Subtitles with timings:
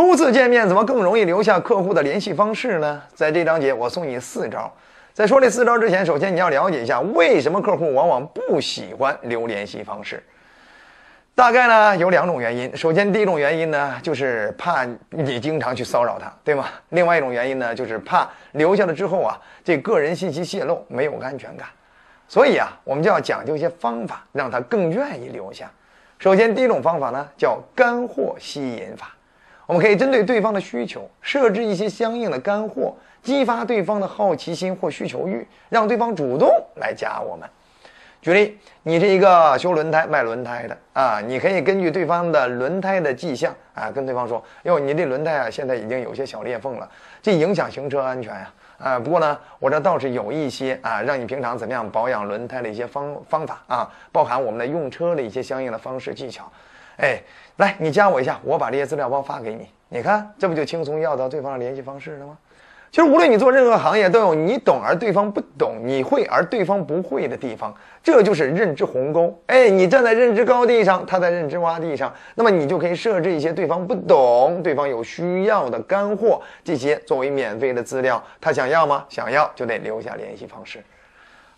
[0.00, 3.02] 初次见面怎么更容易留下客户的联系方式呢？
[3.12, 4.72] 在这章节我送你四招。
[5.12, 10.24] 在说这四招之前，首先你要了解一下为什么客户往往不喜欢留联系方式。
[11.34, 12.74] 大概呢有两种原因。
[12.74, 16.64] 首先，第一种原因呢就是怕你经常去骚扰他，对吗？
[16.88, 21.68] 另外一种原因呢就是怕留下了之后啊，这个人信息泄露没有安全感。
[22.26, 25.70] 所以啊，我们就要讲究一些方法，让他更愿意留下。
[26.18, 29.14] 首先，第一种方法呢叫干货吸引法。
[29.70, 32.92] 我们可以针对对方的需求，设置一些相应的干货，
[33.22, 37.48] 激发对方的好奇心或需求欲，让对方主动来加我们。
[38.20, 46.90] 举例，你是一个修轮胎、卖轮胎的啊，你可以根据对方的轮胎的迹象啊，跟对方说：“哟，你这轮胎啊，现在已经有些小裂缝了，
[47.22, 56.50] 这影响行车安全呀。”啊，不过呢，我这倒是有一些啊，让你平常怎么样保养轮胎的一些方方法啊，包含我们的用车的一些相应的方式技巧。
[57.00, 57.22] 哎，
[57.56, 59.68] 来，你加我一下，我把这些资料包发给你。
[59.88, 62.36] 你看，这不就轻松要到对方的联系方式了吗？
[62.92, 69.32] 其实，无论你做任何行业，都有你懂而对方不懂，你会而对方不会的地方，这就是认知鸿沟。
[69.46, 79.04] 哎，你站在认知高地上，他在认知洼地上，那么你就可以设置一些对方不懂、对方有需要的干货，这些作为免费的资料，他想要吗？
[79.08, 80.82] 想要就得留下联系方式。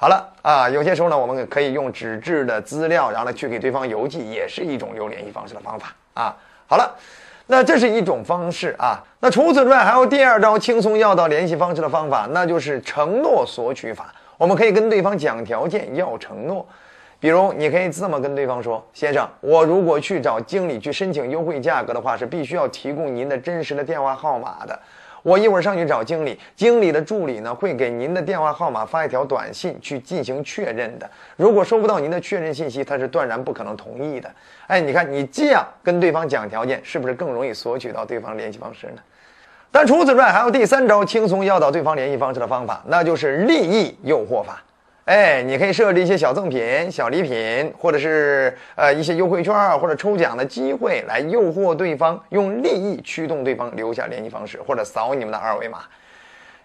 [0.00, 6.36] 好了啊，有些时候呢，我们可以用纸质的资料，然后呢去给对方邮寄，也是一种留联系方式的方法啊。
[6.68, 6.94] 好了，
[7.48, 9.02] 那这是一种方式啊。
[9.18, 14.14] 那除此之外，还有第二招轻松要到联系方式的方法，那就是承诺索取法。
[14.36, 16.64] 我们可以跟对方讲条件，要承诺。
[17.18, 24.78] 比如，你可以这么跟对方说：“先生，我如果去找经理去申请优惠价格的话，是必须要提供您的真实的电话号码的。”
[25.22, 31.10] 我一会儿上去找经理，经理的助理呢会给您的电话号码发一条短信去进行确认的。
[31.36, 34.30] 如果收不到您的确认信息，他是断然不可能同意的。
[34.66, 39.02] 哎，你看你这样跟对方讲条件，是不是更容易索取到对方联系方式呢？
[39.70, 44.62] 但除此之外，还有第三招轻松要到对方联系方式的方法，那就是利益诱惑法。
[45.08, 55.78] 哎，你可以设置一些小赠品、小礼品，或者是呃一些优惠券或者抽奖的机会，来诱惑对方，用利益驱动对方留下联系方式，或者扫你们的二维码。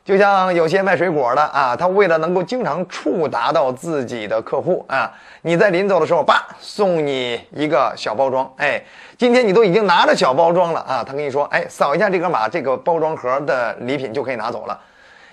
[0.04, 5.10] 就像有些卖水果的啊，他为了能够经常触达到自己的客户啊，
[5.44, 8.52] 你在临走的时候，叭送你一个小包装。
[8.58, 8.84] 哎，
[9.18, 14.78] 今天你都已经拿着小包装了啊，他跟你说，哎，扫一下这个码，这个包装盒的礼品就可以拿走了。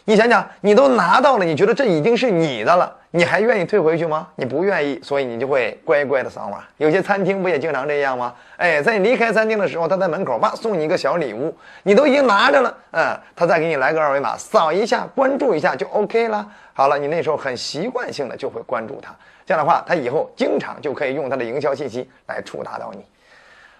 [0.04, 4.28] 你想想，你都拿到了，你觉得这已经是你的了，你还愿意退回去吗？
[4.36, 6.62] 你不愿意，所以你就会乖乖的扫码。
[6.76, 8.32] 有些餐厅不也经常这样吗？
[8.56, 16.46] 哎，在你离开餐厅的时候，他在门口吧送你一个小礼物，你都已经拿着了，嗯，他再给你来个二维码，扫一下，关注一下就 OK 了。
[16.72, 19.12] 好了，你那时候很习惯性的就会关注他，
[19.44, 23.04] 这样的话，他以后经常就可以用他的营销信息来触达到你。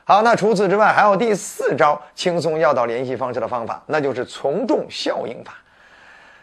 [0.03, 5.55] 好，那除此之外，还有第四招轻松要到联系方式的方法，那就是从众效应法。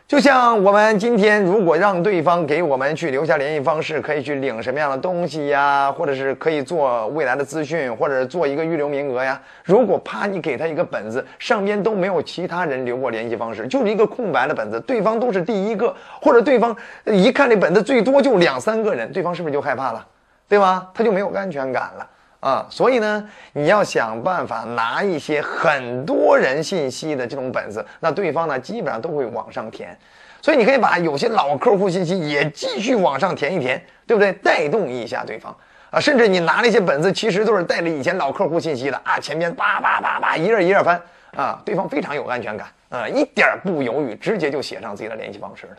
[0.08, 5.92] 就像我们今天，如果让对方给我们去留下联系方式，可以去领什么样的东西呀？
[5.92, 9.38] 或者是可以做未来的资讯，或者做一个预留名额呀？
[9.66, 16.74] 如果啪你给他一个本子，上边都没有其他人留过联系方式，就是一个空白的本子，对方都是第一个，或者对方
[17.04, 20.08] 一看这本子最多就两三个人，对方是不是就害怕了？
[20.48, 20.90] 对吧？
[20.94, 22.08] 他就没有安全感了。
[22.40, 29.98] 啊，所以呢，你要想办法拿一些很多人信息的这种本子，那对方呢基本上都会往上填，
[30.40, 34.32] 所以你可以把有些老客户信息也继续往上填一填，对不对？
[34.34, 35.56] 带动一下对方
[35.90, 41.02] 啊，甚至你拿了一些本子，其实都是带着以前老客户信息的啊，前面叭叭叭叭一页一页翻
[41.36, 45.76] 啊，对方非常有安全感啊，一点不犹豫，直接就写上自己的联系方式了，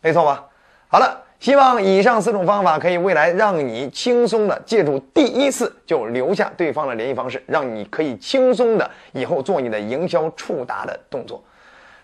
[0.00, 0.44] 没错吧？
[0.88, 1.20] 好了。
[1.44, 11.44] 希望以上四种方法可以未来让你轻松的借助第一次就留下对方的联系方式，让你可以轻松的以后做你的营销触达的动作。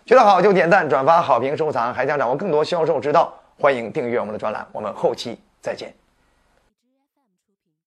[0.05, 1.95] 觉得好就点赞、转发、好评、收藏。
[1.95, 4.67] 还想掌握更多销售之道，欢迎订阅我们的专栏。
[4.73, 5.91] 我们后期再见。